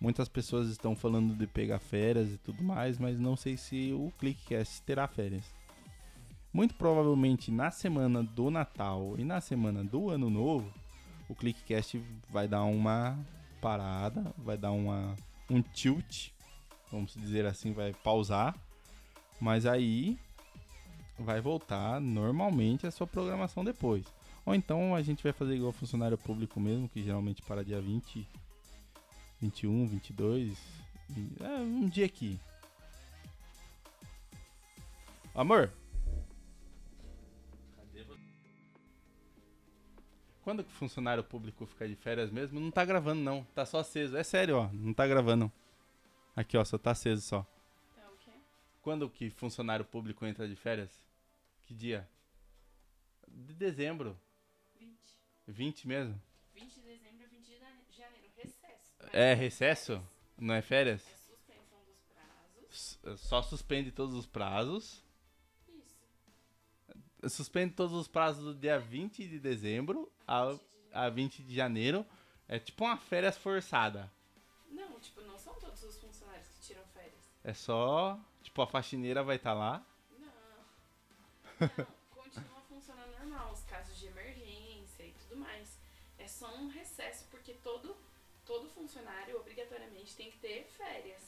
Muitas 0.00 0.28
pessoas 0.28 0.68
estão 0.68 0.96
falando 0.96 1.36
de 1.36 1.46
pegar 1.46 1.78
férias 1.78 2.32
e 2.32 2.38
tudo 2.38 2.64
mais, 2.64 2.98
mas 2.98 3.16
não 3.16 3.36
sei 3.36 3.56
se 3.56 3.92
o 3.92 4.12
ClickCast 4.18 4.82
terá 4.82 5.06
férias. 5.06 5.44
Muito 6.52 6.74
provavelmente 6.74 7.52
na 7.52 7.70
semana 7.70 8.24
do 8.24 8.50
Natal 8.50 9.14
e 9.18 9.24
na 9.24 9.40
semana 9.40 9.84
do 9.84 10.10
Ano 10.10 10.28
Novo, 10.28 10.68
o 11.28 11.34
ClickCast 11.34 12.02
vai 12.28 12.48
dar 12.48 12.64
uma 12.64 13.16
parada, 13.60 14.34
vai 14.36 14.58
dar 14.58 14.72
uma 14.72 15.14
um 15.48 15.62
tilt, 15.62 16.30
vamos 16.96 17.14
dizer 17.14 17.44
assim, 17.44 17.72
vai 17.72 17.92
pausar, 17.92 18.58
mas 19.38 19.66
aí 19.66 20.18
vai 21.18 21.40
voltar 21.40 22.00
normalmente 22.00 22.86
a 22.86 22.90
sua 22.90 23.06
programação 23.06 23.62
depois. 23.62 24.04
Ou 24.44 24.54
então 24.54 24.94
a 24.94 25.02
gente 25.02 25.22
vai 25.22 25.32
fazer 25.32 25.56
igual 25.56 25.72
funcionário 25.72 26.16
público 26.16 26.58
mesmo, 26.58 26.88
que 26.88 27.02
geralmente 27.02 27.42
para 27.42 27.64
dia 27.64 27.80
20, 27.80 28.26
21, 29.40 29.86
22, 29.86 30.58
é, 31.40 31.48
um 31.60 31.88
dia 31.88 32.06
aqui. 32.06 32.38
Amor, 35.34 35.70
Quando 40.46 40.62
que 40.62 40.70
o 40.70 40.76
funcionário 40.76 41.24
público 41.24 41.66
fica 41.66 41.88
de 41.88 41.96
férias 41.96 42.30
mesmo, 42.30 42.60
não 42.60 42.70
tá 42.70 42.84
gravando 42.84 43.20
não, 43.20 43.42
tá 43.52 43.66
só 43.66 43.80
aceso. 43.80 44.16
É 44.16 44.22
sério, 44.22 44.58
ó, 44.58 44.68
não 44.72 44.94
tá 44.94 45.04
gravando. 45.04 45.50
Aqui, 46.36 46.56
ó, 46.56 46.64
só 46.64 46.76
tá 46.78 46.90
aceso 46.90 47.22
só. 47.22 47.46
Tá 47.94 48.08
o 48.10 48.16
quê? 48.18 48.30
Quando 48.82 49.08
que 49.10 49.30
funcionário 49.30 49.84
público 49.84 50.24
entra 50.26 50.46
de 50.46 50.54
férias? 50.54 50.90
Que 51.62 51.74
dia? 51.74 52.08
De 53.26 53.54
dezembro. 53.54 54.18
20. 54.78 54.96
20 55.48 55.88
mesmo? 55.88 56.22
20 56.54 56.74
de 56.74 56.80
dezembro 56.82 57.24
a 57.24 57.28
20 57.28 57.42
de 57.46 57.96
janeiro. 57.96 58.26
Recesso. 58.36 58.92
É 59.12 59.34
recesso? 59.34 60.02
Não 60.38 60.54
é 60.54 60.60
férias? 60.62 61.02
É 61.08 61.16
suspensão 61.16 61.78
dos 61.86 61.98
prazos. 62.12 62.70
S- 62.70 63.16
Só 63.26 63.42
suspende 63.42 63.90
todos 63.90 64.14
os 64.14 64.26
prazos. 64.26 65.02
Isso. 65.68 67.28
Suspende 67.34 67.72
todos 67.74 67.94
os 67.96 68.06
prazos 68.06 68.44
do 68.44 68.54
dia 68.54 68.78
20 68.78 69.26
de 69.26 69.38
dezembro 69.40 70.12
a, 70.26 70.44
20 70.50 70.58
de- 70.60 70.66
a 70.92 71.08
20 71.10 71.42
de 71.42 71.54
janeiro. 71.54 72.06
É 72.46 72.58
tipo 72.58 72.84
uma 72.84 72.96
férias 72.96 73.36
forçada. 73.36 74.12
Não, 74.70 75.00
tipo, 75.00 75.20
não 75.22 75.35
É 77.46 77.54
só, 77.54 78.18
tipo, 78.42 78.60
a 78.60 78.66
faxineira 78.66 79.22
vai 79.22 79.36
estar 79.36 79.54
lá. 79.54 79.86
Não. 80.18 80.26
Não, 81.78 81.86
continua 82.10 82.60
funcionando 82.62 83.16
normal, 83.20 83.52
os 83.52 83.62
casos 83.62 83.96
de 84.00 84.06
emergência 84.06 85.04
e 85.04 85.12
tudo 85.12 85.36
mais. 85.36 85.78
É 86.18 86.26
só 86.26 86.52
um 86.56 86.66
recesso, 86.66 87.24
porque 87.30 87.54
todo, 87.62 87.96
todo 88.44 88.68
funcionário 88.70 89.36
obrigatoriamente 89.36 90.16
tem 90.16 90.28
que 90.28 90.38
ter 90.38 90.64
férias. 90.76 91.22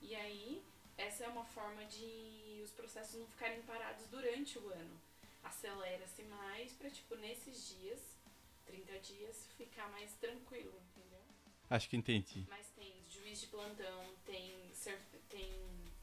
E 0.00 0.14
aí, 0.14 0.62
essa 0.96 1.24
é 1.24 1.28
uma 1.28 1.44
forma 1.44 1.84
de 1.86 2.60
os 2.62 2.70
processos 2.70 3.18
não 3.18 3.26
ficarem 3.26 3.60
parados 3.62 4.06
durante 4.06 4.56
o 4.60 4.68
ano. 4.68 5.00
Acelera-se 5.42 6.22
mais 6.22 6.72
pra, 6.74 6.88
tipo, 6.88 7.16
nesses 7.16 7.76
dias, 7.76 8.00
30 8.66 8.96
dias, 9.00 9.48
ficar 9.58 9.90
mais 9.90 10.14
tranquilo, 10.20 10.80
entendeu? 10.92 11.20
Acho 11.68 11.88
que 11.90 11.96
entendi. 11.96 12.46
Mas 12.48 12.68
tem 12.76 12.94
juiz 13.10 13.40
de 13.40 13.48
plantão, 13.48 14.03
tem 15.34 15.50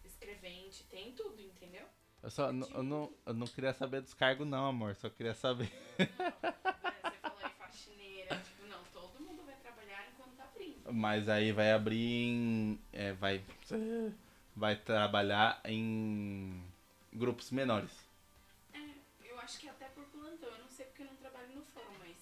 escrevente, 0.03 0.83
tem 0.89 1.13
tudo, 1.13 1.39
entendeu? 1.41 1.85
Eu 2.21 2.29
só 2.29 2.47
eu, 2.47 2.53
não- 2.53 2.69
eu 2.69 2.83
não, 2.83 3.13
eu 3.25 3.33
não 3.33 3.47
queria 3.47 3.73
saber 3.73 4.01
dos 4.01 4.13
cargos, 4.13 4.45
não, 4.47 4.67
amor. 4.67 4.95
Só 4.95 5.09
queria 5.09 5.33
saber. 5.33 5.71
Não, 5.97 6.05
você 6.05 7.17
falou 7.21 7.37
aí 7.43 7.51
faxineira, 7.57 8.35
tipo, 8.37 8.65
não, 8.67 8.83
todo 8.93 9.19
mundo 9.23 9.43
vai 9.45 9.55
trabalhar 9.55 10.07
enquanto 10.09 10.35
tá 10.35 10.43
abrindo. 10.43 10.93
Mas 10.93 11.27
aí 11.29 11.51
vai 11.51 11.71
abrir 11.71 12.27
em. 12.27 12.79
É, 12.91 13.13
vai. 13.13 13.43
Vai 14.55 14.75
trabalhar 14.75 15.61
em 15.65 16.61
grupos 17.13 17.51
menores. 17.51 17.91
É, 18.73 18.79
eu 19.25 19.39
acho 19.39 19.57
que 19.59 19.67
até 19.69 19.85
por 19.85 20.03
plantão, 20.05 20.49
eu 20.49 20.59
não 20.59 20.69
sei 20.69 20.85
porque 20.87 21.03
eu 21.03 21.07
não 21.07 21.15
trabalho 21.15 21.55
no 21.55 21.63
fórum, 21.63 21.95
mas 21.99 22.17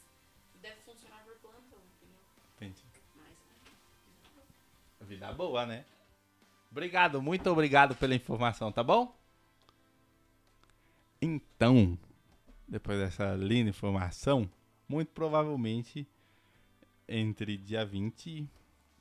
deve 0.61 0.79
funcionar 0.81 1.23
por 1.25 1.35
plantão, 1.37 1.79
entendeu? 1.97 2.19
Entendi. 2.55 2.83
Mas, 3.15 3.25
né? 3.27 4.43
Vida 5.01 5.33
boa, 5.33 5.65
né? 5.65 5.83
Obrigado, 6.71 7.21
muito 7.21 7.49
obrigado 7.49 7.95
pela 7.95 8.13
informação, 8.13 8.71
tá 8.71 8.83
bom? 8.83 9.15
Então, 11.21 11.97
depois 12.67 12.99
dessa 12.99 13.36
linda 13.36 13.69
informação, 13.69 14.49
muito 14.88 15.10
provavelmente 15.10 16.08
entre 17.08 17.58
dia 17.58 17.84
20 17.84 18.47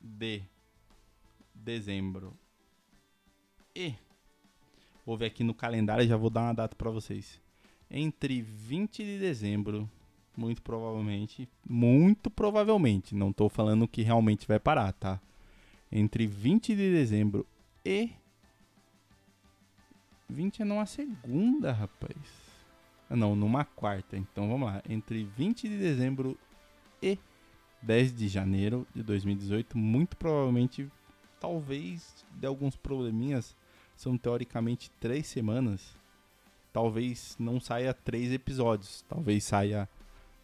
de 0.01 0.41
dezembro 1.53 2.33
e 3.75 3.93
vou 5.05 5.15
ver 5.15 5.27
aqui 5.27 5.43
no 5.43 5.53
calendário 5.53 6.07
já 6.07 6.17
vou 6.17 6.29
dar 6.29 6.41
uma 6.41 6.53
data 6.53 6.75
pra 6.75 6.89
vocês. 6.89 7.39
Entre 7.89 8.41
20 8.41 9.03
de 9.03 9.19
dezembro, 9.19 9.89
muito 10.35 10.61
provavelmente, 10.61 11.47
muito 11.67 12.29
provavelmente, 12.29 13.13
não 13.13 13.31
tô 13.31 13.47
falando 13.47 13.87
que 13.87 14.01
realmente 14.01 14.47
vai 14.47 14.59
parar, 14.59 14.91
tá? 14.93 15.19
Entre 15.91 16.25
20 16.25 16.75
de 16.75 16.91
dezembro 16.91 17.45
e 17.85 18.11
20 20.29 20.61
é 20.61 20.65
numa 20.65 20.85
segunda, 20.85 21.71
rapaz. 21.71 22.15
Ah, 23.09 23.15
Não, 23.15 23.35
numa 23.35 23.65
quarta. 23.65 24.15
Então 24.15 24.47
vamos 24.47 24.69
lá. 24.69 24.81
Entre 24.87 25.23
20 25.23 25.67
de 25.67 25.77
dezembro 25.77 26.37
e 27.01 27.17
10 27.81 28.13
de 28.13 28.27
janeiro 28.27 28.85
de 28.93 29.01
2018, 29.01 29.77
muito 29.77 30.15
provavelmente, 30.17 30.89
talvez 31.39 32.25
de 32.31 32.45
alguns 32.45 32.75
probleminhas, 32.75 33.55
são 33.95 34.17
teoricamente 34.17 34.91
três 34.99 35.27
semanas. 35.27 35.97
Talvez 36.71 37.35
não 37.39 37.59
saia 37.59 37.93
três 37.93 38.31
episódios. 38.31 39.03
Talvez 39.09 39.43
saia 39.43 39.89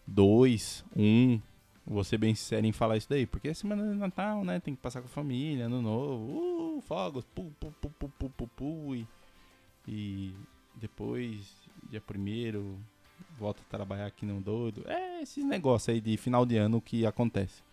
dois, 0.08 0.84
um. 0.96 1.40
Vou 1.88 2.04
ser 2.04 2.18
bem 2.18 2.34
sincero 2.34 2.66
em 2.66 2.72
falar 2.72 2.98
isso 2.98 3.10
daí, 3.10 3.28
porque 3.28 3.50
é 3.50 3.54
semana 3.54 3.84
de 3.88 3.96
Natal, 3.96 4.44
né? 4.44 4.60
Tem 4.60 4.76
que 4.76 4.82
passar 4.82 5.02
com 5.02 5.08
a 5.08 5.10
família, 5.10 5.66
ano 5.66 5.82
novo, 5.82 6.78
uh, 6.78 6.82
fogos, 6.82 7.24
pu, 7.26 7.52
pu, 7.60 7.72
pu, 7.80 7.90
pu, 7.92 8.10
pu, 8.10 8.30
pu, 8.30 8.48
pu, 8.48 8.96
e, 8.96 9.08
e 9.88 10.34
depois, 10.76 11.54
dia 11.88 12.02
primeiro, 12.02 12.80
volta 13.38 13.62
a 13.62 13.70
trabalhar 13.70 14.08
aqui 14.08 14.26
não 14.26 14.42
doido. 14.42 14.84
É 14.88 15.22
esses 15.22 15.44
negócios 15.44 15.90
aí 15.90 16.02
de 16.02 16.18
final 16.18 16.44
de 16.44 16.58
ano 16.58 16.82
que 16.82 17.06
acontece. 17.06 17.64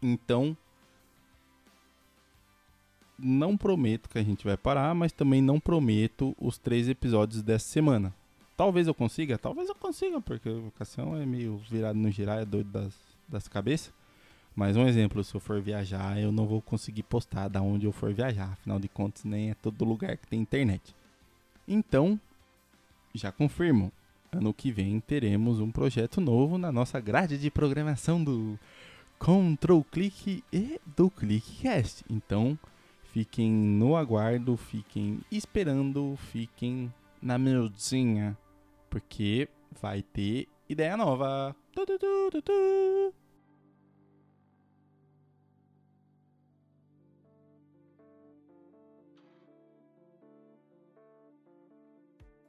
Então, 0.00 0.56
não 3.18 3.56
prometo 3.56 4.08
que 4.08 4.18
a 4.18 4.22
gente 4.22 4.44
vai 4.44 4.56
parar, 4.56 4.94
mas 4.94 5.10
também 5.10 5.42
não 5.42 5.58
prometo 5.58 6.36
os 6.38 6.56
três 6.56 6.88
episódios 6.88 7.42
dessa 7.42 7.66
semana. 7.66 8.14
Talvez 8.58 8.88
eu 8.88 8.94
consiga, 8.94 9.38
talvez 9.38 9.68
eu 9.68 9.74
consiga, 9.76 10.20
porque 10.20 10.48
a 10.48 10.52
vocação 10.52 11.16
é 11.16 11.24
meio 11.24 11.58
virado 11.58 11.96
no 11.96 12.10
girar, 12.10 12.40
é 12.40 12.44
doido 12.44 12.68
das, 12.72 12.92
das 13.28 13.46
cabeças. 13.46 13.94
Mas 14.52 14.76
um 14.76 14.88
exemplo, 14.88 15.22
se 15.22 15.32
eu 15.32 15.40
for 15.40 15.60
viajar, 15.60 16.20
eu 16.20 16.32
não 16.32 16.44
vou 16.44 16.60
conseguir 16.60 17.04
postar 17.04 17.46
da 17.46 17.62
onde 17.62 17.86
eu 17.86 17.92
for 17.92 18.12
viajar. 18.12 18.50
Afinal 18.54 18.80
de 18.80 18.88
contas, 18.88 19.22
nem 19.22 19.52
é 19.52 19.54
todo 19.54 19.84
lugar 19.84 20.16
que 20.16 20.26
tem 20.26 20.40
internet. 20.40 20.92
Então, 21.68 22.18
já 23.14 23.30
confirmo. 23.30 23.92
Ano 24.32 24.52
que 24.52 24.72
vem 24.72 24.98
teremos 24.98 25.60
um 25.60 25.70
projeto 25.70 26.20
novo 26.20 26.58
na 26.58 26.72
nossa 26.72 26.98
grade 26.98 27.38
de 27.38 27.52
programação 27.52 28.24
do 28.24 28.58
Control 29.20 29.84
Click 29.84 30.42
e 30.52 30.80
do 30.96 31.08
ClickCast. 31.08 32.04
Então, 32.10 32.58
fiquem 33.12 33.52
no 33.52 33.94
aguardo, 33.94 34.56
fiquem 34.56 35.20
esperando, 35.30 36.18
fiquem 36.32 36.92
na 37.22 37.38
miudinha, 37.38 38.36
porque 38.88 39.48
vai 39.80 40.02
ter 40.02 40.48
ideia 40.68 40.96
nova. 40.96 41.54
Tu, 41.72 41.86
tu, 41.86 42.42
tu. 42.42 43.14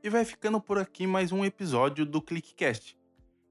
E 0.01 0.09
vai 0.09 0.23
ficando 0.23 0.61
por 0.61 0.77
aqui 0.77 1.05
mais 1.05 1.31
um 1.31 1.43
episódio 1.43 2.05
do 2.05 2.21
ClickCast. 2.21 2.97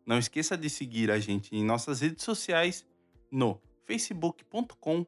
Não 0.07 0.19
esqueça 0.19 0.57
de 0.57 0.71
seguir 0.71 1.11
a 1.11 1.19
gente 1.19 1.55
em 1.55 1.63
nossas 1.63 2.01
redes 2.01 2.25
sociais 2.25 2.87
no 3.31 3.61
facebook.com 3.85 5.07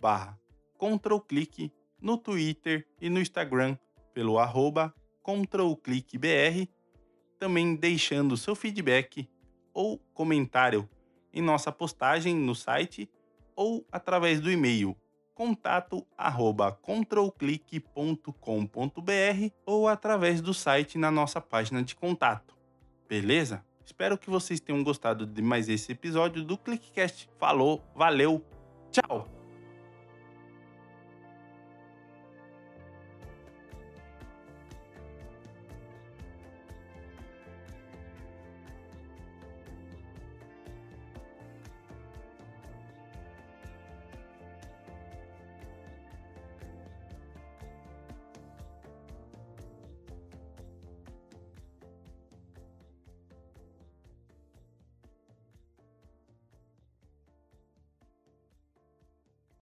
barra 0.00 0.38
controlclick, 0.78 1.72
no 2.00 2.16
Twitter 2.16 2.86
e 3.00 3.10
no 3.10 3.20
Instagram 3.20 3.76
pelo 4.14 4.38
arroba 4.38 4.94
controlclickbr, 5.22 6.68
também 7.38 7.74
deixando 7.74 8.36
seu 8.36 8.54
feedback 8.54 9.28
ou 9.72 9.98
comentário 10.14 10.88
em 11.32 11.42
nossa 11.42 11.70
postagem 11.70 12.34
no 12.34 12.54
site 12.54 13.10
ou 13.54 13.86
através 13.90 14.40
do 14.40 14.50
e-mail 14.50 14.96
contato 15.36 16.04
arroba 16.16 16.72
controlclick.com.br 16.72 19.50
ou 19.66 19.86
através 19.86 20.40
do 20.40 20.54
site 20.54 20.96
na 20.96 21.10
nossa 21.10 21.42
página 21.42 21.82
de 21.82 21.94
contato. 21.94 22.56
Beleza? 23.06 23.62
Espero 23.84 24.16
que 24.16 24.30
vocês 24.30 24.58
tenham 24.58 24.82
gostado 24.82 25.26
de 25.26 25.42
mais 25.42 25.68
esse 25.68 25.92
episódio 25.92 26.42
do 26.42 26.56
ClickCast. 26.56 27.28
Falou, 27.38 27.84
valeu, 27.94 28.42
tchau! 28.90 29.35